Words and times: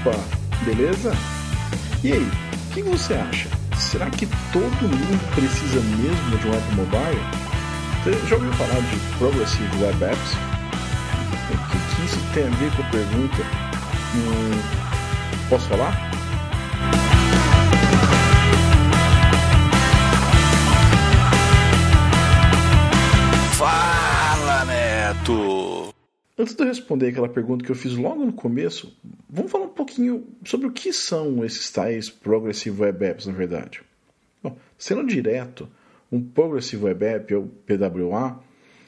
Opa, 0.00 0.18
beleza? 0.64 1.12
E 2.02 2.12
aí, 2.12 2.22
o 2.22 2.74
que 2.74 2.82
você 2.82 3.12
acha? 3.12 3.50
Será 3.76 4.08
que 4.08 4.26
todo 4.50 4.88
mundo 4.88 5.34
precisa 5.34 5.78
mesmo 5.80 6.38
de 6.38 6.48
um 6.48 6.54
app 6.54 6.74
mobile? 6.74 7.20
Você 8.02 8.26
já 8.26 8.36
ouviu 8.36 8.52
falar 8.54 8.80
de 8.80 8.96
Progressive 9.18 9.84
Web 9.84 10.04
Apps? 10.04 10.32
O 11.50 11.96
que, 11.96 12.04
isso 12.06 12.18
tem 12.32 12.46
a 12.46 12.50
ver 12.50 12.70
com 12.76 12.82
a 12.82 12.86
pergunta? 12.86 13.42
Hum, 14.14 14.62
posso 15.50 15.68
falar? 15.68 16.10
Antes 26.40 26.54
de 26.54 26.62
eu 26.62 26.68
responder 26.68 27.08
aquela 27.08 27.28
pergunta 27.28 27.62
que 27.62 27.70
eu 27.70 27.76
fiz 27.76 27.92
logo 27.92 28.24
no 28.24 28.32
começo, 28.32 28.96
vamos 29.28 29.52
falar 29.52 29.66
um 29.66 29.74
pouquinho 29.74 30.26
sobre 30.42 30.68
o 30.68 30.72
que 30.72 30.90
são 30.90 31.44
esses 31.44 31.70
tais 31.70 32.08
Progressive 32.08 32.80
Web 32.80 33.04
Apps, 33.04 33.26
na 33.26 33.34
verdade. 33.34 33.82
Bom, 34.42 34.56
sendo 34.78 35.06
direto, 35.06 35.68
um 36.10 36.18
Progressive 36.18 36.82
Web 36.82 37.04
App, 37.04 37.34
ou 37.34 37.46
PWA, 37.66 38.42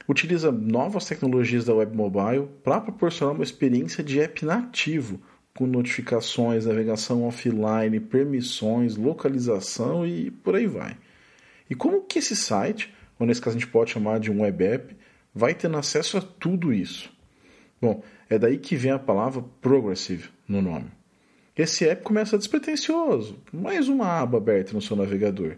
utiliza 0.08 0.50
novas 0.50 1.04
tecnologias 1.04 1.66
da 1.66 1.74
web 1.74 1.94
mobile 1.94 2.48
para 2.64 2.80
proporcionar 2.80 3.34
uma 3.34 3.44
experiência 3.44 4.02
de 4.02 4.18
app 4.18 4.46
nativo, 4.46 5.20
com 5.54 5.66
notificações, 5.66 6.64
navegação 6.64 7.22
offline, 7.24 8.00
permissões, 8.00 8.96
localização 8.96 10.06
e 10.06 10.30
por 10.30 10.56
aí 10.56 10.66
vai. 10.66 10.96
E 11.68 11.74
como 11.74 12.00
que 12.00 12.18
esse 12.18 12.34
site, 12.34 12.94
ou 13.18 13.26
nesse 13.26 13.42
caso 13.42 13.58
a 13.58 13.60
gente 13.60 13.70
pode 13.70 13.90
chamar 13.90 14.20
de 14.20 14.32
um 14.32 14.40
web 14.40 14.64
app, 14.64 14.96
vai 15.34 15.54
tendo 15.54 15.76
acesso 15.76 16.16
a 16.16 16.22
tudo 16.22 16.72
isso? 16.72 17.12
Bom, 17.82 18.00
é 18.30 18.38
daí 18.38 18.58
que 18.58 18.76
vem 18.76 18.92
a 18.92 18.98
palavra 18.98 19.44
progressive 19.60 20.28
no 20.46 20.62
nome. 20.62 20.86
Esse 21.56 21.84
app 21.88 22.04
começa 22.04 22.38
despretensioso, 22.38 23.36
mais 23.52 23.88
uma 23.88 24.20
aba 24.20 24.38
aberta 24.38 24.72
no 24.72 24.80
seu 24.80 24.94
navegador. 24.94 25.56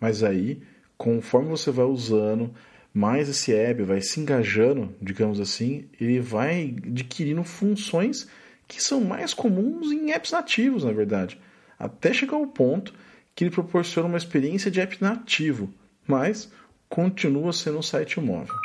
Mas 0.00 0.24
aí, 0.24 0.60
conforme 0.98 1.48
você 1.48 1.70
vai 1.70 1.86
usando, 1.86 2.52
mais 2.92 3.28
esse 3.28 3.54
app 3.54 3.84
vai 3.84 4.00
se 4.00 4.18
engajando, 4.18 4.92
digamos 5.00 5.38
assim, 5.38 5.84
ele 6.00 6.18
vai 6.18 6.74
adquirindo 6.88 7.44
funções 7.44 8.26
que 8.66 8.82
são 8.82 9.00
mais 9.00 9.32
comuns 9.32 9.92
em 9.92 10.10
apps 10.10 10.32
nativos, 10.32 10.82
na 10.82 10.90
verdade, 10.90 11.40
até 11.78 12.12
chegar 12.12 12.36
ao 12.36 12.48
ponto 12.48 12.92
que 13.32 13.44
ele 13.44 13.50
proporciona 13.52 14.08
uma 14.08 14.18
experiência 14.18 14.72
de 14.72 14.80
app 14.80 15.00
nativo, 15.00 15.72
mas 16.04 16.50
continua 16.88 17.52
sendo 17.52 17.78
um 17.78 17.82
site 17.82 18.18
móvel. 18.18 18.56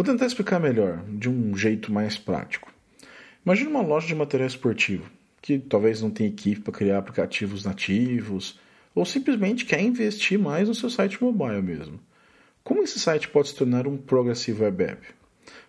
Vou 0.00 0.04
tentar 0.06 0.24
explicar 0.24 0.58
melhor, 0.58 1.04
de 1.06 1.28
um 1.28 1.54
jeito 1.54 1.92
mais 1.92 2.16
prático. 2.16 2.72
Imagine 3.44 3.68
uma 3.68 3.82
loja 3.82 4.06
de 4.06 4.14
material 4.14 4.46
esportivo, 4.46 5.10
que 5.42 5.58
talvez 5.58 6.00
não 6.00 6.10
tenha 6.10 6.30
equipe 6.30 6.62
para 6.62 6.72
criar 6.72 6.96
aplicativos 6.96 7.66
nativos, 7.66 8.58
ou 8.94 9.04
simplesmente 9.04 9.66
quer 9.66 9.82
investir 9.82 10.38
mais 10.38 10.68
no 10.68 10.74
seu 10.74 10.88
site 10.88 11.22
mobile 11.22 11.60
mesmo. 11.60 12.00
Como 12.64 12.82
esse 12.82 12.98
site 12.98 13.28
pode 13.28 13.48
se 13.48 13.56
tornar 13.56 13.86
um 13.86 13.98
Progressive 13.98 14.62
Web 14.62 14.84
App? 14.84 15.06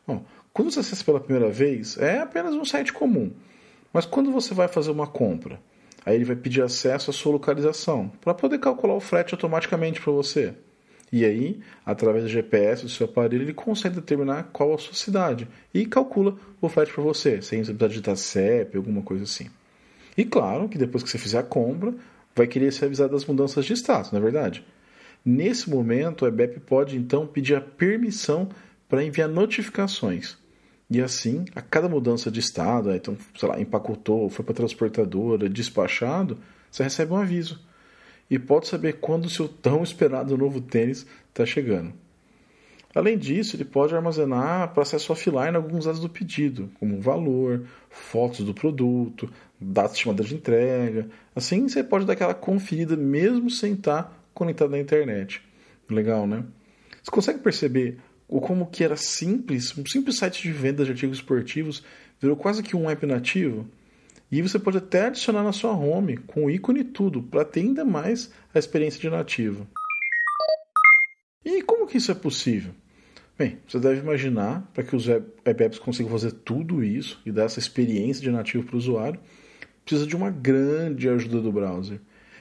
Bom, 0.08 0.24
quando 0.54 0.72
você 0.72 0.80
acessa 0.80 1.04
pela 1.04 1.20
primeira 1.20 1.52
vez, 1.52 1.98
é 1.98 2.20
apenas 2.20 2.56
um 2.56 2.64
site 2.64 2.94
comum. 2.94 3.34
Mas 3.92 4.06
quando 4.06 4.32
você 4.32 4.54
vai 4.54 4.70
fazer 4.70 4.92
uma 4.92 5.08
compra, 5.08 5.60
aí 6.06 6.16
ele 6.16 6.24
vai 6.24 6.38
pedir 6.38 6.62
acesso 6.62 7.10
à 7.10 7.14
sua 7.14 7.34
localização, 7.34 8.10
para 8.22 8.34
poder 8.34 8.60
calcular 8.60 8.94
o 8.94 9.02
frete 9.02 9.34
automaticamente 9.34 10.00
para 10.00 10.14
você. 10.14 10.54
E 11.12 11.26
aí, 11.26 11.60
através 11.86 12.24
do 12.24 12.30
GPS 12.30 12.84
do 12.84 12.90
seu 12.90 13.06
aparelho, 13.06 13.44
ele 13.44 13.54
consegue 13.54 13.96
determinar 13.96 14.50
qual 14.54 14.74
a 14.74 14.78
sua 14.78 14.94
cidade 14.94 15.48
e 15.74 15.86
calcula 15.86 16.38
o 16.62 16.70
frete 16.70 16.94
para 16.94 17.04
você, 17.04 17.42
sem 17.42 17.60
precisar 17.60 17.88
digitar 17.88 18.16
CEP, 18.16 18.78
alguma 18.78 19.02
coisa 19.02 19.26
assim. 19.26 19.50
E 20.18 20.24
claro 20.24 20.70
que 20.70 20.78
depois 20.78 21.04
que 21.04 21.10
você 21.10 21.18
fizer 21.18 21.40
a 21.40 21.44
compra, 21.44 21.94
vai 22.34 22.48
querer 22.48 22.72
ser 22.72 22.86
avisado 22.86 23.12
das 23.12 23.26
mudanças 23.26 23.66
de 23.66 23.74
status, 23.74 24.12
não 24.12 24.20
é 24.20 24.24
verdade? 24.24 24.66
Nesse 25.24 25.70
momento, 25.70 26.24
o 26.24 26.28
EBEP 26.28 26.62
pode 26.62 26.98
então 26.98 27.28
pedir 27.28 27.56
a 27.56 27.62
permissão 27.62 28.50
para 28.88 29.04
enviar 29.04 29.28
notificações. 29.28 30.38
E 30.90 31.02
assim, 31.02 31.46
a 31.56 31.62
cada 31.62 31.88
mudança 31.88 32.32
de 32.32 32.40
estado, 32.40 32.92
então, 32.94 33.18
sei 33.38 33.48
lá, 33.48 33.60
empacotou, 33.60 34.30
foi 34.30 34.44
para 34.44 34.54
a 34.54 34.56
transportadora, 34.56 35.48
despachado, 35.48 36.38
você 36.70 36.84
recebe 36.84 37.14
um 37.14 37.18
aviso 37.18 37.60
e 38.32 38.40
pode 38.40 38.70
saber 38.70 38.94
quando 38.94 39.26
o 39.26 39.30
seu 39.30 39.50
tão 39.50 39.84
esperado 39.84 40.38
novo 40.38 40.62
tênis 40.62 41.06
está 41.28 41.46
chegando. 41.46 41.92
Além 42.96 43.18
disso, 43.18 43.58
ele 43.58 43.66
pode 43.66 43.94
armazenar 43.94 44.74
para 44.74 44.84
acesso 44.84 45.12
offline 45.12 45.56
alguns 45.56 45.84
dados 45.84 46.00
do 46.00 46.10
pedido, 46.10 46.72
como 46.80 47.02
valor, 47.02 47.66
fotos 47.90 48.46
do 48.46 48.54
produto, 48.54 49.30
data 49.60 49.94
estimada 49.94 50.24
de 50.24 50.34
entrega. 50.34 51.10
Assim 51.36 51.68
você 51.68 51.84
pode 51.84 52.06
dar 52.06 52.14
aquela 52.14 52.34
conferida 52.34 52.96
mesmo 52.96 53.50
sem 53.50 53.74
estar 53.74 54.18
conectado 54.34 54.72
na 54.72 54.80
internet. 54.80 55.42
Legal, 55.90 56.26
né? 56.26 56.46
Você 57.04 57.12
consegue 57.12 57.40
perceber 57.40 57.98
o 58.30 58.40
como 58.40 58.66
que 58.66 58.82
era 58.82 58.96
simples, 58.96 59.78
um 59.78 59.86
simples 59.86 60.18
site 60.18 60.42
de 60.44 60.54
venda 60.54 60.86
de 60.86 60.92
artigos 60.92 61.18
esportivos 61.18 61.84
virou 62.20 62.38
quase 62.38 62.64
que 62.64 62.78
um 62.78 62.90
app 62.90 63.06
nativo? 63.06 63.68
E 64.32 64.42
você 64.42 64.58
pode 64.58 64.78
até 64.78 65.08
adicionar 65.08 65.44
na 65.44 65.52
sua 65.52 65.74
home 65.76 66.16
com 66.16 66.46
o 66.46 66.50
ícone 66.50 66.80
e 66.80 66.86
tudo, 66.86 67.22
para 67.22 67.44
ter 67.44 67.60
ainda 67.60 67.84
mais 67.84 68.32
a 68.54 68.60
experiência 68.60 69.02
de 69.02 69.10
nativo. 69.10 69.68
E 71.44 71.62
como 71.64 71.86
que 71.86 71.98
isso 71.98 72.12
é 72.12 72.16
possível? 72.16 72.72
Bem, 73.38 73.58
você 73.68 73.80
deve 73.80 74.00
imaginar, 74.00 74.70
para 74.74 74.84
que 74.84 74.96
os 74.96 75.08
web 75.08 75.26
apps 75.46 75.80
consigam 75.80 76.12
fazer 76.12 76.32
tudo 76.32 76.84
isso 76.84 77.20
e 77.26 77.32
dar 77.32 77.46
essa 77.46 77.60
experiência 77.60 78.24
de 78.24 78.32
nativo 78.32 78.64
para 78.64 78.76
o 78.76 78.78
usuário, 78.78 79.20
precisa 79.84 80.08
de 80.08 80.16
uma 80.16 80.30
grande 80.30 81.10
ajuda 81.10 81.42
do 81.42 81.52
browser. 81.52 82.00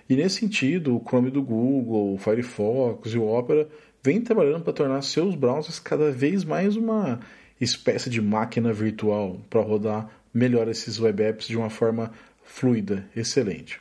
E 0.09 0.15
nesse 0.15 0.41
sentido, 0.41 0.95
o 0.95 1.01
Chrome 1.01 1.31
do 1.31 1.43
Google, 1.43 2.15
o 2.15 2.19
Firefox 2.19 3.13
e 3.13 3.19
o 3.19 3.27
Opera 3.27 3.69
vêm 4.03 4.21
trabalhando 4.21 4.63
para 4.63 4.73
tornar 4.73 5.03
seus 5.03 5.35
browsers 5.35 5.79
cada 5.79 6.11
vez 6.13 6.45
mais 6.45 6.77
uma 6.77 7.21
espécie 7.61 8.11
de 8.11 8.21
máquina 8.21 8.73
virtual 8.73 9.41
para 9.49 9.61
rodar 9.61 10.20
melhor 10.33 10.69
esses 10.69 10.99
web 11.01 11.23
apps 11.23 11.47
de 11.47 11.57
uma 11.57 11.71
forma 11.71 12.13
fluida, 12.45 13.07
excelente. 13.15 13.81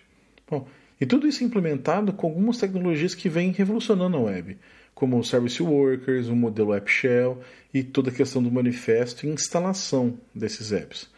Bom, 0.50 0.68
e 1.00 1.06
tudo 1.06 1.28
isso 1.28 1.44
implementado 1.44 2.12
com 2.12 2.28
algumas 2.28 2.58
tecnologias 2.58 3.16
que 3.16 3.30
vêm 3.30 3.52
revolucionando 3.52 4.18
a 4.18 4.22
web, 4.22 4.58
como 4.94 5.18
o 5.18 5.24
Service 5.24 5.62
Workers, 5.62 6.28
o 6.28 6.36
modelo 6.36 6.74
App 6.74 6.92
Shell 6.92 7.40
e 7.74 7.84
toda 7.84 8.10
a 8.10 8.14
questão 8.14 8.44
do 8.44 8.52
manifesto 8.52 9.26
e 9.26 9.30
instalação 9.30 10.18
desses 10.36 10.72
apps. 10.72 11.10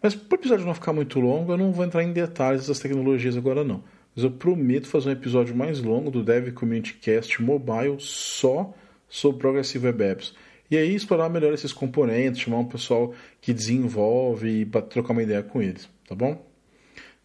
Mas 0.00 0.14
para 0.14 0.36
o 0.36 0.38
episódio 0.38 0.66
não 0.66 0.74
ficar 0.74 0.92
muito 0.92 1.18
longo, 1.18 1.52
eu 1.52 1.56
não 1.56 1.72
vou 1.72 1.84
entrar 1.84 2.02
em 2.02 2.12
detalhes 2.12 2.66
das 2.66 2.78
tecnologias 2.78 3.36
agora 3.36 3.64
não. 3.64 3.82
Mas 4.14 4.22
eu 4.22 4.30
prometo 4.30 4.86
fazer 4.86 5.08
um 5.08 5.12
episódio 5.12 5.56
mais 5.56 5.80
longo 5.80 6.10
do 6.10 6.22
Dev 6.22 6.52
Community 6.52 6.94
Cast 6.94 7.42
Mobile 7.42 7.96
só 7.98 8.72
sobre 9.08 9.40
Progressive 9.40 9.86
Web 9.86 10.04
Apps 10.04 10.34
e 10.70 10.76
aí 10.76 10.94
explorar 10.94 11.28
melhor 11.28 11.52
esses 11.52 11.72
componentes, 11.72 12.40
chamar 12.40 12.58
um 12.58 12.64
pessoal 12.64 13.14
que 13.40 13.52
desenvolve 13.52 14.62
e 14.62 14.66
trocar 14.88 15.12
uma 15.12 15.22
ideia 15.22 15.42
com 15.42 15.62
eles, 15.62 15.88
tá 16.08 16.14
bom? 16.14 16.44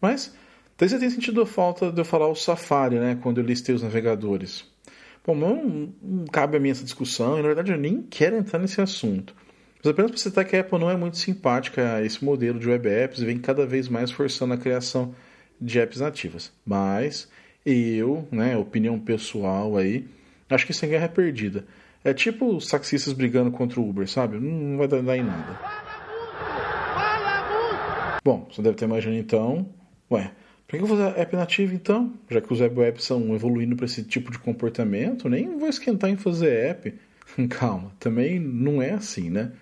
Mas 0.00 0.34
talvez 0.76 0.98
tenha 0.98 1.10
sentido 1.10 1.42
a 1.42 1.46
falta 1.46 1.90
de 1.90 2.00
eu 2.00 2.04
falar 2.04 2.28
o 2.28 2.34
Safari, 2.34 2.98
né, 2.98 3.18
quando 3.22 3.38
eu 3.38 3.44
listei 3.44 3.74
os 3.74 3.82
navegadores. 3.82 4.64
Bom, 5.26 5.34
não, 5.34 5.92
não 6.02 6.24
cabe 6.26 6.56
a 6.56 6.60
mim 6.60 6.70
essa 6.70 6.84
discussão, 6.84 7.38
e 7.38 7.42
na 7.42 7.48
verdade 7.48 7.72
eu 7.72 7.78
nem 7.78 8.02
quero 8.02 8.36
entrar 8.36 8.58
nesse 8.58 8.80
assunto. 8.80 9.34
Mas 9.82 9.90
apenas 9.90 10.10
para 10.10 10.20
citar 10.20 10.44
que 10.44 10.56
a 10.56 10.60
Apple 10.60 10.78
não 10.78 10.90
é 10.90 10.96
muito 10.96 11.16
simpática 11.16 11.94
a 11.94 12.04
esse 12.04 12.22
modelo 12.24 12.58
de 12.58 12.68
web 12.68 12.88
apps 12.88 13.20
e 13.20 13.24
vem 13.24 13.38
cada 13.38 13.66
vez 13.66 13.88
mais 13.88 14.10
forçando 14.10 14.52
a 14.52 14.58
criação 14.58 15.14
de 15.60 15.78
apps 15.78 16.00
nativas. 16.00 16.52
Mas 16.64 17.28
eu, 17.64 18.26
né, 18.30 18.56
opinião 18.56 18.98
pessoal 18.98 19.76
aí, 19.76 20.06
acho 20.48 20.66
que 20.66 20.72
isso 20.72 20.84
é 20.84 20.88
guerra 20.88 21.08
perdida. 21.08 21.64
É 22.02 22.14
tipo 22.14 22.56
os 22.56 22.66
taxistas 22.66 23.12
brigando 23.12 23.50
contra 23.50 23.78
o 23.78 23.88
Uber, 23.88 24.08
sabe? 24.08 24.38
Não 24.38 24.78
vai 24.78 24.88
dar 24.88 25.16
em 25.16 25.22
nada. 25.22 25.58
Bom, 28.24 28.48
você 28.50 28.62
deve 28.62 28.76
ter 28.76 28.86
imaginado 28.86 29.18
então, 29.18 29.68
ué, 30.10 30.30
para 30.66 30.78
que 30.78 30.84
eu 30.84 30.86
vou 30.86 30.96
fazer 30.96 31.18
app 31.18 31.36
nativa 31.36 31.74
então? 31.74 32.14
Já 32.30 32.40
que 32.40 32.52
os 32.52 32.60
web 32.60 32.80
apps 32.82 33.02
estão 33.02 33.34
evoluindo 33.34 33.76
para 33.76 33.86
esse 33.86 34.02
tipo 34.04 34.30
de 34.30 34.38
comportamento, 34.38 35.28
nem 35.28 35.58
vou 35.58 35.68
esquentar 35.68 36.08
em 36.08 36.16
fazer 36.16 36.52
app. 36.70 36.94
Calma, 37.50 37.92
também 37.98 38.38
não 38.38 38.80
é 38.80 38.92
assim, 38.92 39.28
né? 39.28 39.52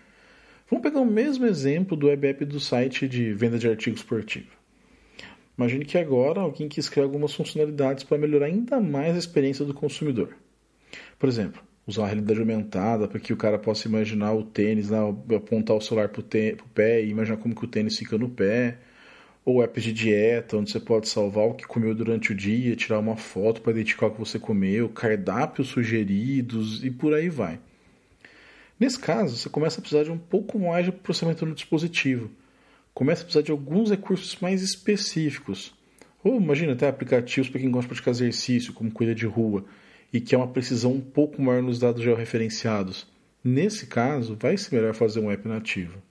Vamos 0.70 0.82
pegar 0.82 1.00
o 1.00 1.06
mesmo 1.06 1.46
exemplo 1.46 1.96
do 1.96 2.08
web 2.08 2.26
app 2.26 2.44
do 2.44 2.60
site 2.60 3.08
de 3.08 3.32
venda 3.32 3.58
de 3.58 3.68
artigo 3.68 3.96
esportivo. 3.96 4.50
Imagine 5.56 5.84
que 5.84 5.98
agora 5.98 6.40
alguém 6.40 6.68
quis 6.68 6.88
criar 6.88 7.04
algumas 7.04 7.32
funcionalidades 7.34 8.04
para 8.04 8.18
melhorar 8.18 8.46
ainda 8.46 8.78
mais 8.78 9.16
a 9.16 9.18
experiência 9.18 9.64
do 9.64 9.74
consumidor. 9.74 10.36
Por 11.18 11.28
exemplo, 11.28 11.62
usar 11.88 12.04
a 12.04 12.06
realidade 12.06 12.38
aumentada 12.38 13.08
para 13.08 13.18
que 13.18 13.32
o 13.32 13.36
cara 13.36 13.58
possa 13.58 13.88
imaginar 13.88 14.34
o 14.34 14.42
tênis, 14.42 14.90
né, 14.90 14.98
apontar 15.34 15.74
o 15.74 15.80
celular 15.80 16.10
para 16.10 16.20
o 16.20 16.68
pé 16.74 17.02
e 17.02 17.08
imaginar 17.08 17.38
como 17.38 17.54
que 17.54 17.64
o 17.64 17.68
tênis 17.68 17.96
fica 17.96 18.18
no 18.18 18.28
pé. 18.28 18.76
Ou 19.42 19.62
apps 19.62 19.82
de 19.82 19.94
dieta, 19.94 20.58
onde 20.58 20.70
você 20.70 20.78
pode 20.78 21.08
salvar 21.08 21.46
o 21.46 21.54
que 21.54 21.66
comeu 21.66 21.94
durante 21.94 22.32
o 22.32 22.34
dia, 22.34 22.76
tirar 22.76 22.98
uma 22.98 23.16
foto 23.16 23.62
para 23.62 23.72
identificar 23.72 24.08
o 24.08 24.10
que 24.10 24.18
você 24.18 24.38
comeu, 24.38 24.90
cardápios 24.90 25.68
sugeridos 25.68 26.84
e 26.84 26.90
por 26.90 27.14
aí 27.14 27.30
vai. 27.30 27.58
Nesse 28.78 28.98
caso, 28.98 29.38
você 29.38 29.48
começa 29.48 29.78
a 29.78 29.80
precisar 29.80 30.04
de 30.04 30.10
um 30.10 30.18
pouco 30.18 30.58
mais 30.58 30.84
de 30.84 30.92
processamento 30.92 31.46
no 31.46 31.54
dispositivo, 31.54 32.30
começa 32.92 33.22
a 33.22 33.24
precisar 33.24 33.42
de 33.42 33.50
alguns 33.50 33.90
recursos 33.90 34.36
mais 34.38 34.60
específicos. 34.60 35.74
Ou 36.22 36.36
imagina 36.36 36.74
até 36.74 36.86
aplicativos 36.86 37.48
para 37.48 37.60
quem 37.60 37.70
gosta 37.70 37.84
de 37.84 37.88
praticar 37.88 38.12
exercício, 38.12 38.74
como 38.74 38.90
cuida 38.90 39.14
de 39.14 39.24
rua, 39.24 39.64
e 40.12 40.20
que 40.20 40.34
é 40.34 40.38
uma 40.38 40.48
precisão 40.48 40.92
um 40.92 41.00
pouco 41.00 41.40
maior 41.40 41.62
nos 41.62 41.78
dados 41.78 42.02
georreferenciados. 42.02 43.06
Nesse 43.44 43.86
caso, 43.86 44.36
vai 44.38 44.56
ser 44.56 44.74
melhor 44.74 44.94
fazer 44.94 45.20
um 45.20 45.30
app 45.30 45.46
nativo. 45.46 46.02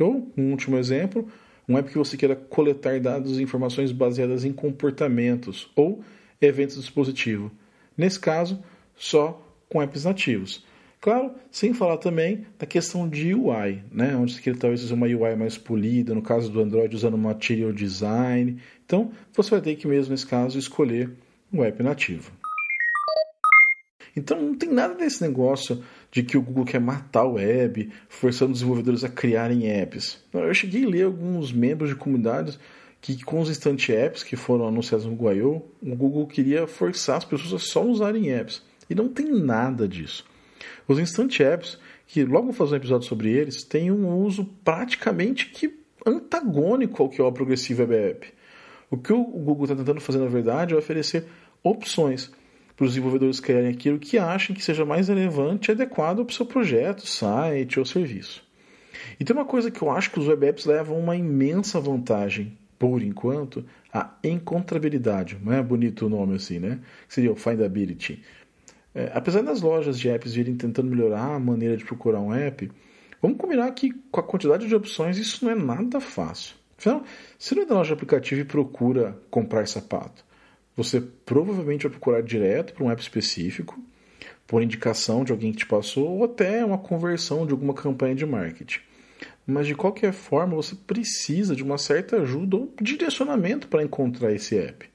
Ou, 0.00 0.32
um 0.36 0.50
último 0.50 0.76
exemplo, 0.76 1.28
um 1.68 1.78
app 1.78 1.88
que 1.90 1.98
você 1.98 2.16
queira 2.16 2.34
coletar 2.34 2.98
dados 3.00 3.38
e 3.38 3.42
informações 3.42 3.92
baseadas 3.92 4.44
em 4.44 4.52
comportamentos 4.52 5.70
ou 5.76 6.02
eventos 6.40 6.76
do 6.76 6.80
dispositivo. 6.80 7.52
Nesse 7.96 8.18
caso, 8.18 8.62
só 8.96 9.40
com 9.68 9.80
apps 9.80 10.04
nativos. 10.04 10.64
Claro, 11.00 11.32
sem 11.50 11.74
falar 11.74 11.96
também 11.96 12.46
da 12.58 12.66
questão 12.66 13.08
de 13.08 13.34
UI, 13.34 13.82
né? 13.90 14.14
onde 14.14 14.34
você 14.34 14.40
quer 14.40 14.56
talvez 14.56 14.84
usar 14.84 14.94
uma 14.94 15.06
UI 15.06 15.34
mais 15.36 15.58
polida, 15.58 16.14
no 16.14 16.22
caso 16.22 16.50
do 16.50 16.60
Android 16.60 16.94
usando 16.94 17.18
Material 17.18 17.72
Design. 17.72 18.58
Então, 18.84 19.10
você 19.32 19.50
vai 19.50 19.60
ter 19.60 19.74
que 19.74 19.88
mesmo 19.88 20.12
nesse 20.12 20.26
caso 20.26 20.58
escolher 20.58 21.10
um 21.52 21.62
app 21.64 21.82
nativo. 21.82 22.30
Então 24.16 24.40
não 24.40 24.54
tem 24.54 24.70
nada 24.70 24.94
desse 24.94 25.22
negócio 25.22 25.82
de 26.10 26.22
que 26.22 26.36
o 26.36 26.42
Google 26.42 26.64
quer 26.64 26.80
matar 26.80 27.24
o 27.24 27.34
web, 27.34 27.90
forçando 28.08 28.52
os 28.52 28.58
desenvolvedores 28.58 29.04
a 29.04 29.08
criarem 29.08 29.68
apps. 29.68 30.22
Eu 30.32 30.52
cheguei 30.52 30.84
a 30.84 30.88
ler 30.88 31.04
alguns 31.04 31.52
membros 31.52 31.90
de 31.90 31.96
comunidades 31.96 32.58
que 33.00 33.24
com 33.24 33.40
os 33.40 33.48
instant 33.48 33.88
apps 33.88 34.22
que 34.22 34.36
foram 34.36 34.68
anunciados 34.68 35.06
no 35.06 35.14
Google 35.14 35.70
o 35.82 35.96
Google 35.96 36.26
queria 36.26 36.66
forçar 36.66 37.16
as 37.16 37.24
pessoas 37.24 37.54
a 37.54 37.58
só 37.58 37.84
usarem 37.84 38.30
apps. 38.30 38.62
E 38.88 38.94
não 38.94 39.08
tem 39.08 39.26
nada 39.32 39.88
disso. 39.88 40.24
Os 40.86 40.98
Instant 40.98 41.40
Apps, 41.40 41.78
que 42.06 42.24
logo 42.24 42.46
vou 42.46 42.52
fazer 42.52 42.74
um 42.74 42.76
episódio 42.76 43.08
sobre 43.08 43.30
eles, 43.30 43.62
têm 43.62 43.90
um 43.90 44.16
uso 44.18 44.44
praticamente 44.64 45.46
que 45.46 45.74
antagônico 46.04 47.02
ao 47.02 47.08
que 47.08 47.20
é 47.20 47.24
o 47.24 47.32
Progressive 47.32 47.82
Web 47.82 47.94
App. 47.94 48.32
O 48.90 48.96
que 48.96 49.12
o 49.12 49.24
Google 49.24 49.64
está 49.64 49.76
tentando 49.76 50.00
fazer, 50.00 50.18
na 50.18 50.26
verdade, 50.26 50.74
é 50.74 50.76
oferecer 50.76 51.24
opções 51.62 52.30
para 52.76 52.84
os 52.84 52.92
desenvolvedores 52.92 53.40
criarem 53.40 53.70
aquilo 53.70 53.98
que 53.98 54.18
achem 54.18 54.54
que 54.54 54.64
seja 54.64 54.84
mais 54.84 55.08
relevante 55.08 55.70
e 55.70 55.72
adequado 55.72 56.24
para 56.24 56.32
o 56.32 56.34
seu 56.34 56.46
projeto, 56.46 57.06
site 57.06 57.78
ou 57.78 57.84
serviço. 57.84 58.42
E 59.18 59.24
tem 59.24 59.34
uma 59.34 59.44
coisa 59.44 59.70
que 59.70 59.82
eu 59.82 59.90
acho 59.90 60.10
que 60.10 60.18
os 60.18 60.28
web 60.28 60.46
apps 60.46 60.64
levam 60.64 60.98
uma 60.98 61.16
imensa 61.16 61.80
vantagem, 61.80 62.56
por 62.78 63.02
enquanto, 63.02 63.64
a 63.92 64.10
encontrabilidade. 64.24 65.38
Não 65.42 65.52
é 65.52 65.62
bonito 65.62 66.06
o 66.06 66.08
nome 66.08 66.36
assim, 66.36 66.58
né? 66.58 66.80
Que 67.06 67.14
seria 67.14 67.32
o 67.32 67.36
findability. 67.36 68.22
É, 68.94 69.10
apesar 69.14 69.42
das 69.42 69.60
lojas 69.60 69.98
de 69.98 70.08
apps 70.08 70.34
virem 70.34 70.54
tentando 70.54 70.90
melhorar 70.90 71.34
a 71.34 71.38
maneira 71.38 71.76
de 71.76 71.84
procurar 71.84 72.20
um 72.20 72.32
app, 72.32 72.70
vamos 73.20 73.38
combinar 73.38 73.70
que 73.72 73.92
com 74.10 74.20
a 74.20 74.22
quantidade 74.22 74.66
de 74.66 74.74
opções 74.74 75.18
isso 75.18 75.44
não 75.44 75.52
é 75.52 75.54
nada 75.54 76.00
fácil. 76.00 76.56
Afinal, 76.76 77.04
se 77.38 77.54
não 77.54 77.62
é 77.62 77.66
da 77.66 77.74
loja 77.74 77.88
de 77.88 77.94
aplicativo 77.94 78.40
e 78.40 78.44
procura 78.44 79.16
comprar 79.30 79.66
sapato, 79.68 80.24
você 80.76 81.00
provavelmente 81.00 81.82
vai 81.82 81.90
procurar 81.90 82.22
direto 82.22 82.72
para 82.72 82.84
um 82.84 82.90
app 82.90 83.00
específico, 83.00 83.78
por 84.46 84.62
indicação 84.62 85.24
de 85.24 85.32
alguém 85.32 85.52
que 85.52 85.58
te 85.58 85.66
passou, 85.66 86.08
ou 86.08 86.24
até 86.24 86.64
uma 86.64 86.78
conversão 86.78 87.46
de 87.46 87.52
alguma 87.52 87.74
campanha 87.74 88.14
de 88.14 88.26
marketing. 88.26 88.80
Mas 89.46 89.66
de 89.66 89.74
qualquer 89.74 90.12
forma, 90.12 90.54
você 90.54 90.74
precisa 90.74 91.56
de 91.56 91.62
uma 91.62 91.78
certa 91.78 92.16
ajuda 92.16 92.56
ou 92.56 92.72
direcionamento 92.80 93.68
para 93.68 93.82
encontrar 93.82 94.32
esse 94.32 94.56
app. 94.56 94.88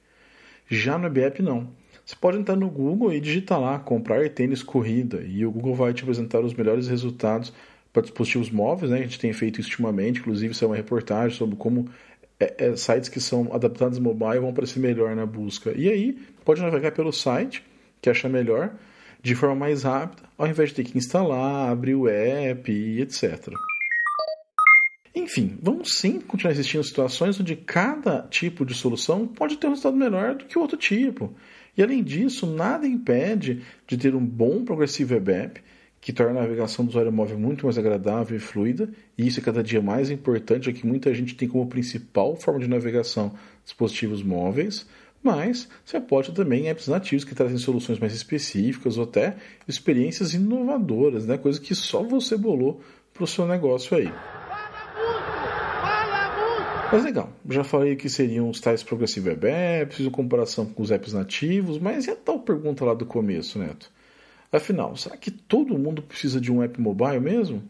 Já 0.69 0.97
no 0.97 1.07
web 1.07 1.41
não. 1.41 1.69
Você 2.05 2.15
pode 2.15 2.37
entrar 2.37 2.55
no 2.55 2.69
Google 2.69 3.13
e 3.13 3.19
digitar 3.19 3.59
lá 3.59 3.77
comprar 3.79 4.29
tênis 4.29 4.63
corrida 4.63 5.21
e 5.21 5.45
o 5.45 5.51
Google 5.51 5.75
vai 5.75 5.93
te 5.93 6.03
apresentar 6.03 6.39
os 6.39 6.53
melhores 6.53 6.87
resultados 6.87 7.53
para 7.91 8.01
dispositivos 8.01 8.49
móveis, 8.49 8.91
né? 8.91 8.99
A 8.99 9.01
gente 9.01 9.19
tem 9.19 9.33
feito 9.33 9.59
isso 9.59 9.69
ultimamente, 9.69 10.19
inclusive 10.19 10.55
é 10.61 10.65
uma 10.65 10.75
reportagem 10.75 11.37
sobre 11.37 11.57
como 11.57 11.89
é, 12.39 12.53
é, 12.57 12.75
sites 12.75 13.09
que 13.09 13.19
são 13.19 13.53
adaptados 13.53 13.99
mobile 13.99 14.39
vão 14.39 14.49
aparecer 14.49 14.79
melhor 14.79 15.15
na 15.15 15.25
busca. 15.25 15.71
E 15.75 15.89
aí 15.89 16.13
pode 16.45 16.61
navegar 16.61 16.91
pelo 16.91 17.11
site 17.11 17.63
que 18.01 18.09
achar 18.09 18.29
melhor 18.29 18.73
de 19.21 19.35
forma 19.35 19.55
mais 19.55 19.83
rápida, 19.83 20.23
ao 20.37 20.47
invés 20.47 20.69
de 20.69 20.75
ter 20.75 20.83
que 20.83 20.97
instalar, 20.97 21.69
abrir 21.69 21.95
o 21.95 22.07
app 22.07 22.71
e 22.71 23.01
etc. 23.01 23.49
Enfim, 25.13 25.57
vamos 25.61 25.97
sim 25.97 26.19
continuar 26.19 26.51
existindo 26.51 26.83
situações 26.83 27.39
onde 27.39 27.55
cada 27.55 28.21
tipo 28.29 28.63
de 28.63 28.75
solução 28.75 29.27
pode 29.27 29.57
ter 29.57 29.67
um 29.67 29.71
resultado 29.71 29.97
melhor 29.97 30.35
do 30.35 30.45
que 30.45 30.57
o 30.57 30.61
outro 30.61 30.77
tipo. 30.77 31.35
E 31.75 31.81
além 31.81 32.03
disso, 32.03 32.45
nada 32.45 32.87
impede 32.87 33.63
de 33.87 33.97
ter 33.97 34.15
um 34.15 34.25
bom 34.25 34.63
Progressive 34.63 35.15
Web 35.15 35.31
App 35.31 35.63
que 36.07 36.13
torna 36.13 36.39
a 36.39 36.43
navegação 36.43 36.85
do 36.85 36.87
usuário 36.87 37.11
móvel 37.11 37.37
muito 37.37 37.65
mais 37.65 37.77
agradável 37.77 38.37
e 38.37 38.39
fluida, 38.39 38.89
e 39.17 39.27
isso 39.27 39.41
é 39.41 39.43
cada 39.43 39.61
dia 39.61 39.81
mais 39.81 40.09
importante, 40.09 40.67
já 40.67 40.71
que 40.71 40.87
muita 40.87 41.13
gente 41.13 41.35
tem 41.35 41.49
como 41.49 41.67
principal 41.67 42.33
forma 42.37 42.61
de 42.61 42.67
navegação 42.69 43.33
dispositivos 43.65 44.23
móveis, 44.23 44.87
mas 45.21 45.67
você 45.83 45.99
pode 45.99 46.31
também 46.31 46.69
apps 46.69 46.87
nativos 46.87 47.25
que 47.25 47.35
trazem 47.35 47.57
soluções 47.57 47.99
mais 47.99 48.13
específicas 48.13 48.97
ou 48.97 49.03
até 49.03 49.35
experiências 49.67 50.33
inovadoras, 50.33 51.25
né? 51.25 51.37
coisa 51.37 51.59
que 51.59 51.75
só 51.75 52.01
você 52.01 52.37
bolou 52.37 52.79
para 53.13 53.25
o 53.25 53.27
seu 53.27 53.45
negócio 53.45 53.97
aí. 53.97 54.09
Mas 56.89 57.03
legal, 57.03 57.33
já 57.49 57.65
falei 57.65 57.97
que 57.97 58.07
seriam 58.07 58.49
os 58.49 58.61
tais 58.61 58.81
Progressive 58.81 59.27
Web 59.27 59.45
Apps, 59.45 59.99
em 59.99 60.09
comparação 60.09 60.67
com 60.67 60.83
os 60.83 60.89
apps 60.89 61.11
nativos, 61.11 61.77
mas 61.77 62.07
e 62.07 62.11
a 62.11 62.15
tal 62.15 62.39
pergunta 62.39 62.85
lá 62.85 62.93
do 62.93 63.05
começo, 63.05 63.59
Neto? 63.59 63.96
Afinal, 64.51 64.95
será 64.95 65.17
que 65.17 65.29
todo 65.29 65.77
mundo 65.77 66.01
precisa 66.01 66.39
de 66.39 66.51
um 66.51 66.63
app 66.63 66.79
mobile 66.79 67.19
mesmo? 67.19 67.63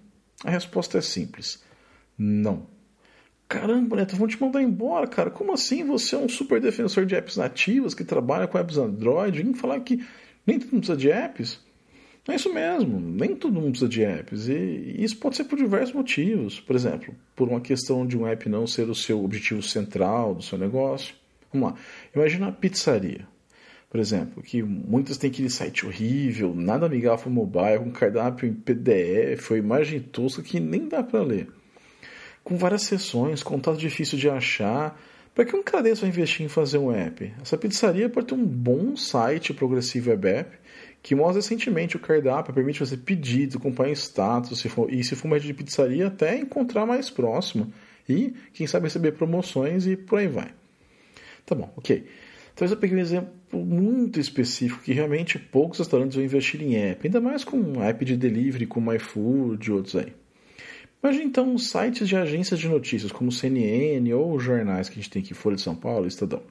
A 0.44 0.52
resposta 0.52 0.98
é 0.98 1.02
simples: 1.02 1.64
não. 2.18 2.68
Caramba, 3.48 3.96
Neto, 3.96 4.16
vão 4.16 4.28
te 4.28 4.40
mandar 4.40 4.62
embora, 4.62 5.08
cara. 5.08 5.32
Como 5.32 5.54
assim 5.54 5.86
você 5.86 6.16
é 6.16 6.18
um 6.18 6.28
super 6.28 6.60
defensor 6.60 7.06
de 7.06 7.16
apps 7.16 7.38
nativas 7.38 7.94
que 7.94 8.04
trabalha 8.04 8.48
com 8.48 8.58
apps 8.58 8.78
Android? 8.78 9.42
Vem 9.42 9.54
falar 9.54 9.80
que 9.80 10.06
nem 10.46 10.60
todo 10.60 10.72
mundo 10.72 10.80
precisa 10.82 10.98
de 10.98 11.10
apps? 11.10 11.60
É 12.28 12.36
isso 12.36 12.54
mesmo, 12.54 13.00
nem 13.00 13.34
todo 13.38 13.54
mundo 13.54 13.70
precisa 13.70 13.90
de 13.90 14.04
apps. 14.04 14.50
E 14.50 14.96
isso 15.00 15.16
pode 15.18 15.38
ser 15.38 15.46
por 15.46 15.58
diversos 15.58 15.96
motivos. 15.96 16.60
Por 16.60 16.76
exemplo, 16.76 17.16
por 17.34 17.48
uma 17.48 17.62
questão 17.62 18.06
de 18.06 18.18
um 18.18 18.28
app 18.28 18.50
não 18.50 18.68
ser 18.68 18.90
o 18.90 18.96
seu 18.96 19.24
objetivo 19.24 19.64
central 19.64 20.36
do 20.36 20.44
seu 20.44 20.58
negócio. 20.58 21.16
Vamos 21.54 21.72
lá. 21.72 21.78
Imagina 22.14 22.48
uma 22.48 22.52
pizzaria, 22.52 23.26
por 23.90 24.00
exemplo, 24.00 24.44
que 24.44 24.62
muitas 24.62 25.18
têm 25.18 25.30
aquele 25.30 25.50
site 25.50 25.86
horrível, 25.86 26.54
nada 26.54 26.86
amigável 26.86 27.32
mobile, 27.32 27.80
com 27.80 27.92
cardápio 27.92 28.48
em 28.48 28.54
PDF, 28.54 29.52
ou 29.52 29.58
imagem 29.58 30.00
tosca 30.00 30.42
que 30.42 30.60
nem 30.60 30.88
dá 30.88 31.02
para 31.02 31.22
ler. 31.22 31.48
Com 32.44 32.58
várias 32.58 32.84
seções, 32.84 33.44
contato 33.44 33.78
difícil 33.78 34.18
de 34.18 34.30
achar. 34.30 35.00
Para 35.34 35.46
que 35.46 35.56
um 35.56 35.64
cara 35.64 35.84
desse 35.84 36.02
vai 36.02 36.10
investir 36.10 36.46
em 36.46 36.50
fazer 36.50 36.80
um 36.80 36.92
app? 36.92 37.34
Essa 37.42 37.58
pizzaria 37.58 38.10
pode 38.10 38.28
ter 38.28 38.34
um 38.34 38.46
bom 38.46 38.96
site 38.98 39.54
progressivo 39.54 40.10
web 40.10 40.28
app 40.28 40.58
que 41.02 41.16
mostra 41.16 41.36
recentemente 41.36 41.96
o 41.96 42.00
cardápio, 42.00 42.54
permite 42.54 42.80
você 42.80 42.98
pedir, 42.98 43.50
acompanhar 43.56 43.94
status, 43.94 44.60
se 44.60 44.68
for, 44.68 44.92
e 44.92 45.04
se 45.04 45.16
for 45.16 45.28
uma 45.28 45.40
de 45.40 45.54
pizzaria, 45.54 46.08
até 46.08 46.38
encontrar 46.38 46.86
mais 46.86 47.10
próximo. 47.10 47.72
E, 48.10 48.34
quem 48.52 48.68
sabe, 48.68 48.88
receber 48.88 49.14
promoções 49.14 49.86
e 49.86 49.96
por 49.96 50.20
aí 50.20 50.28
vai. 50.28 50.52
Tá 51.46 51.56
bom, 51.56 51.72
ok. 51.78 52.06
Talvez 52.56 52.72
eu 52.72 52.78
peguei 52.78 52.98
um 52.98 53.02
exemplo 53.02 53.37
muito 53.52 54.20
específico 54.20 54.84
que 54.84 54.94
realmente 54.94 55.40
poucos 55.40 55.80
restaurantes 55.80 56.16
vão 56.16 56.24
investir 56.24 56.62
em 56.62 56.76
app, 56.76 57.06
ainda 57.06 57.22
mais 57.22 57.44
com 57.44 57.82
app 57.84 58.04
de 58.04 58.18
delivery, 58.18 58.66
como 58.66 58.94
iFood 58.94 59.68
e 59.68 59.72
outros 59.72 59.96
aí. 59.96 60.14
Imagina 61.02 61.26
então 61.26 61.58
sites 61.58 62.08
de 62.08 62.16
agências 62.16 62.60
de 62.60 62.68
notícias, 62.68 63.12
como 63.12 63.32
CNN 63.32 64.12
ou 64.14 64.40
jornais 64.40 64.90
que 64.90 65.00
a 65.00 65.02
gente 65.02 65.12
tem 65.12 65.22
aqui, 65.22 65.34
Folha 65.34 65.56
de 65.56 65.62
São 65.62 65.76
Paulo, 65.76 66.08
Estadão 66.08 66.42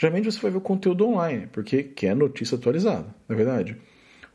geralmente 0.00 0.24
você 0.24 0.40
vai 0.40 0.50
ver 0.50 0.56
o 0.56 0.62
conteúdo 0.62 1.06
online, 1.06 1.46
porque 1.52 1.82
quer 1.82 2.16
notícia 2.16 2.56
atualizada, 2.56 3.14
na 3.28 3.34
é 3.34 3.36
verdade. 3.36 3.76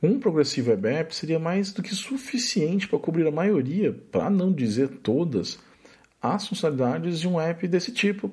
Um 0.01 0.19
progressivo 0.19 0.69
web 0.69 0.87
app 0.87 1.15
seria 1.15 1.39
mais 1.39 1.73
do 1.73 1.81
que 1.81 1.95
suficiente 1.95 2.87
para 2.87 2.99
cobrir 2.99 3.25
a 3.25 3.31
maioria, 3.31 3.91
para 4.11 4.29
não 4.29 4.53
dizer 4.53 4.87
todas, 5.01 5.57
as 6.21 6.47
funcionalidades 6.47 7.19
de 7.19 7.27
um 7.27 7.39
app 7.39 7.67
desse 7.67 7.91
tipo. 7.91 8.31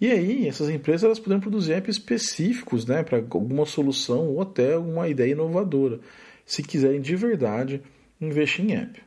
E 0.00 0.10
aí, 0.10 0.48
essas 0.48 0.70
empresas 0.70 1.04
elas 1.04 1.18
poderiam 1.18 1.40
produzir 1.40 1.74
apps 1.74 1.96
específicos 1.96 2.86
né, 2.86 3.02
para 3.02 3.18
alguma 3.18 3.66
solução 3.66 4.28
ou 4.28 4.40
até 4.40 4.72
alguma 4.72 5.06
ideia 5.08 5.32
inovadora, 5.32 6.00
se 6.46 6.62
quiserem 6.62 7.00
de 7.00 7.14
verdade 7.14 7.82
investir 8.18 8.64
em 8.64 8.74
app. 8.74 9.02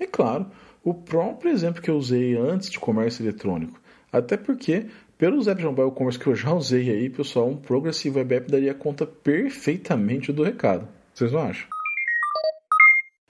É 0.00 0.06
claro, 0.06 0.46
o 0.82 0.94
próprio 0.94 1.52
exemplo 1.52 1.82
que 1.82 1.90
eu 1.90 1.96
usei 1.96 2.34
antes 2.36 2.70
de 2.70 2.80
comércio 2.80 3.22
eletrônico, 3.22 3.78
até 4.10 4.36
porque 4.36 4.86
pelos 5.18 5.46
apps 5.46 5.60
de 5.60 5.68
mobile 5.68 5.92
commerce 5.92 6.18
que 6.18 6.26
eu 6.26 6.34
já 6.34 6.52
usei 6.52 6.90
aí, 6.90 7.10
pessoal, 7.10 7.48
um 7.48 7.56
Progressive 7.56 8.18
Web 8.18 8.34
App 8.34 8.50
daria 8.50 8.74
conta 8.74 9.06
perfeitamente 9.06 10.32
do 10.32 10.42
recado. 10.42 10.88
Vocês 11.14 11.30
não 11.30 11.40
acham? 11.40 11.68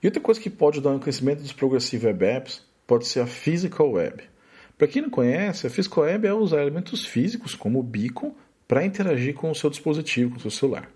E 0.03 0.07
outra 0.07 0.23
coisa 0.23 0.41
que 0.41 0.49
pode 0.49 0.81
dar 0.81 0.93
no 0.93 1.01
crescimento 1.01 1.43
dos 1.43 1.53
Progressive 1.53 2.07
Web 2.07 2.25
Apps 2.25 2.63
pode 2.87 3.07
ser 3.07 3.21
a 3.21 3.27
Physical 3.27 3.91
Web. 3.91 4.32
Para 4.77 4.89
quem 4.89 5.03
não 5.03 5.11
conhece, 5.11 5.67
a 5.67 5.71
Physical 5.71 6.05
Web 6.05 6.27
é 6.27 6.35
usar 6.35 6.63
elementos 6.63 7.05
físicos, 7.05 7.55
como 7.55 7.79
o 7.79 7.83
beacon, 7.83 8.35
para 8.67 8.85
interagir 8.85 9.35
com 9.35 9.51
o 9.51 9.55
seu 9.55 9.71
dispositivo, 9.71 10.31
com 10.31 10.37
o 10.39 10.41
seu 10.41 10.51
celular. 10.51 10.89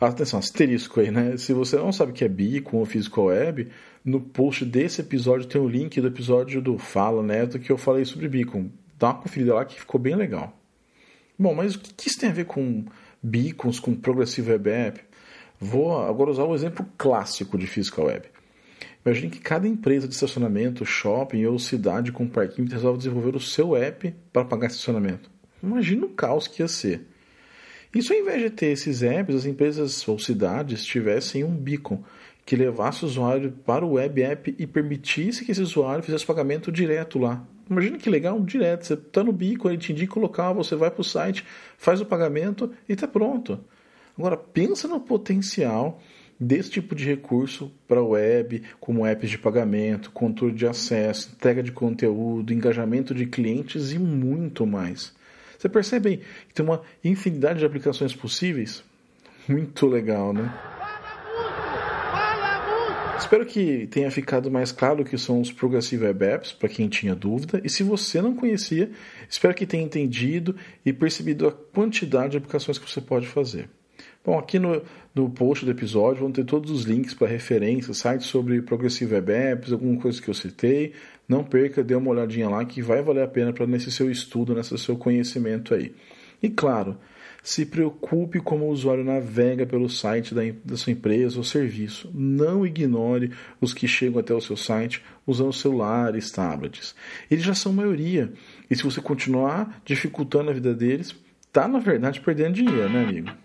Atenção, 0.00 0.38
asterisco 0.38 1.00
aí, 1.00 1.10
né? 1.10 1.36
Se 1.36 1.52
você 1.52 1.76
não 1.76 1.92
sabe 1.92 2.12
o 2.12 2.14
que 2.14 2.24
é 2.24 2.28
Beacon 2.28 2.78
ou 2.78 2.84
Physical 2.84 3.26
Web, 3.26 3.68
no 4.04 4.20
post 4.20 4.64
desse 4.64 5.00
episódio 5.00 5.46
tem 5.46 5.60
o 5.60 5.64
um 5.64 5.68
link 5.68 6.00
do 6.00 6.08
episódio 6.08 6.60
do 6.60 6.76
Fala 6.78 7.22
Neto 7.22 7.58
que 7.58 7.70
eu 7.70 7.78
falei 7.78 8.04
sobre 8.04 8.28
Beacon. 8.28 8.68
Dá 8.98 9.08
uma 9.08 9.22
conferida 9.22 9.54
lá 9.54 9.64
que 9.64 9.78
ficou 9.78 10.00
bem 10.00 10.14
legal. 10.14 10.58
Bom, 11.38 11.54
mas 11.54 11.74
o 11.74 11.80
que 11.80 12.08
isso 12.08 12.18
tem 12.18 12.30
a 12.30 12.32
ver 12.32 12.44
com 12.44 12.84
beacons, 13.22 13.80
com 13.80 13.94
Progressive 13.94 14.50
Web 14.52 14.70
App? 14.70 15.00
Vou 15.58 15.98
agora 16.04 16.30
usar 16.30 16.44
o 16.44 16.54
exemplo 16.54 16.86
clássico 16.98 17.56
de 17.56 17.66
Physical 17.66 18.06
Web. 18.06 18.33
Imagine 19.04 19.30
que 19.30 19.40
cada 19.40 19.68
empresa 19.68 20.08
de 20.08 20.14
estacionamento, 20.14 20.84
shopping 20.86 21.44
ou 21.44 21.58
cidade 21.58 22.10
com 22.10 22.26
parquímetro 22.26 22.76
resolve 22.76 22.98
desenvolver 22.98 23.36
o 23.36 23.40
seu 23.40 23.76
app 23.76 24.14
para 24.32 24.44
pagar 24.46 24.68
estacionamento. 24.68 25.30
Imagina 25.62 26.06
o 26.06 26.10
caos 26.10 26.48
que 26.48 26.62
ia 26.62 26.68
ser. 26.68 27.06
Isso 27.94 28.12
ao 28.12 28.18
invés 28.18 28.42
de 28.42 28.50
ter 28.50 28.66
esses 28.66 29.02
apps, 29.02 29.36
as 29.36 29.46
empresas 29.46 30.06
ou 30.08 30.18
cidades 30.18 30.84
tivessem 30.84 31.44
um 31.44 31.54
beacon 31.54 32.02
que 32.46 32.56
levasse 32.56 33.04
o 33.04 33.06
usuário 33.06 33.52
para 33.64 33.84
o 33.84 33.92
web 33.92 34.22
app 34.22 34.54
e 34.58 34.66
permitisse 34.66 35.44
que 35.44 35.52
esse 35.52 35.62
usuário 35.62 36.02
fizesse 36.02 36.26
pagamento 36.26 36.72
direto 36.72 37.18
lá. 37.18 37.46
Imagina 37.70 37.96
que 37.96 38.10
legal, 38.10 38.40
direto. 38.40 38.86
Você 38.86 38.94
está 38.94 39.22
no 39.22 39.32
beacon, 39.32 39.68
ele 39.68 39.78
te 39.78 39.92
indica 39.92 40.18
o 40.18 40.22
local, 40.22 40.54
você 40.54 40.74
vai 40.76 40.90
para 40.90 41.00
o 41.00 41.04
site, 41.04 41.44
faz 41.78 42.00
o 42.00 42.06
pagamento 42.06 42.70
e 42.88 42.92
está 42.92 43.06
pronto. 43.06 43.58
Agora, 44.18 44.36
pensa 44.36 44.86
no 44.86 45.00
potencial 45.00 46.00
desse 46.38 46.70
tipo 46.70 46.94
de 46.94 47.04
recurso 47.04 47.72
para 47.86 48.00
a 48.00 48.04
web, 48.04 48.62
como 48.80 49.06
apps 49.06 49.30
de 49.30 49.38
pagamento, 49.38 50.10
controle 50.10 50.54
de 50.54 50.66
acesso, 50.66 51.32
entrega 51.34 51.62
de 51.62 51.72
conteúdo, 51.72 52.52
engajamento 52.52 53.14
de 53.14 53.26
clientes 53.26 53.92
e 53.92 53.98
muito 53.98 54.66
mais. 54.66 55.14
Você 55.58 55.68
percebe 55.68 56.20
que 56.48 56.54
tem 56.54 56.64
uma 56.64 56.82
infinidade 57.02 57.60
de 57.60 57.66
aplicações 57.66 58.14
possíveis? 58.14 58.84
Muito 59.48 59.86
legal, 59.86 60.32
né? 60.32 60.52
Espero 63.18 63.46
que 63.46 63.86
tenha 63.86 64.10
ficado 64.10 64.50
mais 64.50 64.70
claro 64.70 65.02
o 65.02 65.04
que 65.04 65.16
são 65.16 65.40
os 65.40 65.50
Progressive 65.50 66.04
Web 66.04 66.24
Apps, 66.24 66.52
para 66.52 66.68
quem 66.68 66.88
tinha 66.88 67.14
dúvida. 67.14 67.60
E 67.64 67.70
se 67.70 67.82
você 67.82 68.20
não 68.20 68.34
conhecia, 68.34 68.90
espero 69.28 69.54
que 69.54 69.64
tenha 69.64 69.82
entendido 69.82 70.54
e 70.84 70.92
percebido 70.92 71.48
a 71.48 71.52
quantidade 71.52 72.32
de 72.32 72.36
aplicações 72.36 72.76
que 72.76 72.90
você 72.90 73.00
pode 73.00 73.26
fazer. 73.26 73.70
Bom, 74.24 74.38
aqui 74.38 74.58
no, 74.58 74.80
no 75.14 75.28
post 75.28 75.66
do 75.66 75.70
episódio 75.70 76.22
vão 76.22 76.32
ter 76.32 76.44
todos 76.44 76.70
os 76.70 76.84
links 76.84 77.12
para 77.12 77.28
referências, 77.28 77.98
sites 77.98 78.26
sobre 78.26 78.62
Progressive 78.62 79.12
Web 79.12 79.30
Apps, 79.30 79.70
alguma 79.70 80.00
coisa 80.00 80.20
que 80.20 80.30
eu 80.30 80.34
citei. 80.34 80.94
Não 81.28 81.44
perca, 81.44 81.84
dê 81.84 81.94
uma 81.94 82.10
olhadinha 82.10 82.48
lá 82.48 82.64
que 82.64 82.80
vai 82.80 83.02
valer 83.02 83.22
a 83.22 83.28
pena 83.28 83.52
para 83.52 83.66
nesse 83.66 83.92
seu 83.92 84.10
estudo, 84.10 84.54
nesse 84.54 84.78
seu 84.78 84.96
conhecimento 84.96 85.74
aí. 85.74 85.94
E 86.42 86.48
claro, 86.48 86.96
se 87.42 87.66
preocupe 87.66 88.40
como 88.40 88.64
o 88.64 88.70
usuário 88.70 89.04
navega 89.04 89.66
pelo 89.66 89.90
site 89.90 90.34
da, 90.34 90.40
da 90.64 90.76
sua 90.78 90.94
empresa 90.94 91.36
ou 91.36 91.44
serviço. 91.44 92.10
Não 92.14 92.64
ignore 92.64 93.30
os 93.60 93.74
que 93.74 93.86
chegam 93.86 94.20
até 94.20 94.32
o 94.32 94.40
seu 94.40 94.56
site 94.56 95.02
usando 95.26 95.52
celulares, 95.52 96.30
tablets. 96.30 96.94
Eles 97.30 97.44
já 97.44 97.54
são 97.54 97.74
maioria. 97.74 98.32
E 98.70 98.74
se 98.74 98.84
você 98.84 99.02
continuar 99.02 99.82
dificultando 99.84 100.48
a 100.48 100.54
vida 100.54 100.74
deles, 100.74 101.14
tá 101.52 101.68
na 101.68 101.78
verdade 101.78 102.22
perdendo 102.22 102.54
dinheiro, 102.54 102.88
né, 102.88 103.04
amigo? 103.04 103.43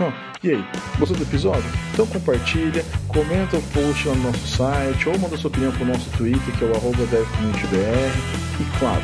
E 0.42 0.52
aí, 0.52 0.64
gostou 0.98 1.18
do 1.18 1.22
episódio? 1.22 1.70
Então 1.92 2.06
compartilha, 2.06 2.82
comenta 3.08 3.58
o 3.58 3.62
post 3.74 4.08
lá 4.08 4.14
no 4.14 4.22
nosso 4.22 4.46
site 4.46 5.06
ou 5.06 5.18
manda 5.18 5.36
sua 5.36 5.48
opinião 5.48 5.70
pro 5.72 5.84
nosso 5.84 6.08
Twitter, 6.16 6.56
que 6.56 6.64
é 6.64 6.66
o 6.66 6.74
arroba 6.74 7.02
E 7.02 8.78
claro, 8.78 9.02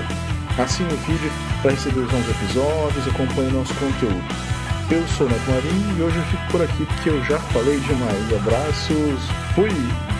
assine 0.59 0.91
o 0.91 0.97
vídeo 0.97 1.31
para 1.61 1.73
receber 1.73 2.01
os 2.01 2.11
novos 2.11 2.31
episódios 2.31 3.09
acompanhe 3.09 3.51
nosso 3.51 3.75
conteúdo. 3.75 4.25
Eu 4.91 5.07
sou 5.09 5.27
o 5.27 5.31
Neto 5.31 5.51
Marinho 5.51 5.99
e 5.99 6.03
hoje 6.03 6.17
eu 6.17 6.25
fico 6.25 6.53
por 6.53 6.63
aqui 6.63 6.87
porque 6.87 7.11
eu 7.11 7.23
já 7.25 7.39
falei 7.39 7.79
demais. 7.81 8.35
Abraços, 8.35 9.21
fui! 9.55 10.16